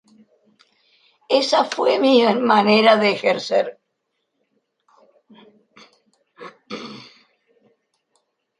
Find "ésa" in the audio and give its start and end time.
1.39-1.63